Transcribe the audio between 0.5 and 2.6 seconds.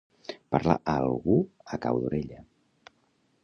Parlar a algú a cau d'orella.